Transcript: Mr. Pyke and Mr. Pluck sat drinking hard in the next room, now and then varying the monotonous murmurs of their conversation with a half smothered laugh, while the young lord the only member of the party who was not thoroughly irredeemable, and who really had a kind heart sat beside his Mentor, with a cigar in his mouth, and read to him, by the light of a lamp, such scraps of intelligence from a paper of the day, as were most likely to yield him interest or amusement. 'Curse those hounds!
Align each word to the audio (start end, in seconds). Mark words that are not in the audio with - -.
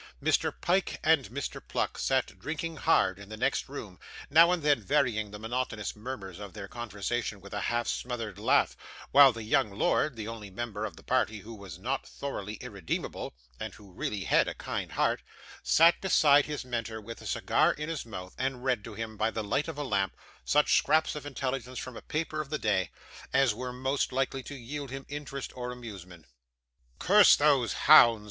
Mr. 0.19 0.51
Pyke 0.61 0.99
and 1.03 1.29
Mr. 1.29 1.61
Pluck 1.67 1.99
sat 1.99 2.39
drinking 2.39 2.77
hard 2.77 3.19
in 3.19 3.29
the 3.29 3.37
next 3.37 3.69
room, 3.69 3.99
now 4.31 4.51
and 4.51 4.63
then 4.63 4.81
varying 4.81 5.29
the 5.29 5.37
monotonous 5.37 5.95
murmurs 5.95 6.39
of 6.39 6.53
their 6.53 6.67
conversation 6.67 7.39
with 7.39 7.53
a 7.53 7.59
half 7.61 7.87
smothered 7.87 8.39
laugh, 8.39 8.75
while 9.11 9.31
the 9.31 9.43
young 9.43 9.69
lord 9.77 10.15
the 10.15 10.27
only 10.27 10.49
member 10.49 10.85
of 10.85 10.95
the 10.95 11.03
party 11.03 11.41
who 11.41 11.53
was 11.53 11.77
not 11.77 12.07
thoroughly 12.07 12.55
irredeemable, 12.61 13.35
and 13.59 13.75
who 13.75 13.91
really 13.91 14.23
had 14.23 14.47
a 14.47 14.55
kind 14.55 14.93
heart 14.93 15.21
sat 15.61 16.01
beside 16.01 16.47
his 16.47 16.65
Mentor, 16.65 16.99
with 16.99 17.21
a 17.21 17.27
cigar 17.27 17.71
in 17.71 17.87
his 17.87 18.03
mouth, 18.03 18.33
and 18.39 18.63
read 18.63 18.83
to 18.85 18.95
him, 18.95 19.17
by 19.17 19.29
the 19.29 19.43
light 19.43 19.67
of 19.67 19.77
a 19.77 19.83
lamp, 19.83 20.15
such 20.43 20.79
scraps 20.79 21.13
of 21.15 21.27
intelligence 21.27 21.77
from 21.77 21.95
a 21.95 22.01
paper 22.01 22.41
of 22.41 22.49
the 22.49 22.57
day, 22.57 22.89
as 23.33 23.53
were 23.53 23.71
most 23.71 24.11
likely 24.11 24.41
to 24.41 24.55
yield 24.55 24.89
him 24.89 25.05
interest 25.09 25.55
or 25.55 25.71
amusement. 25.71 26.25
'Curse 26.97 27.35
those 27.35 27.73
hounds! 27.85 28.19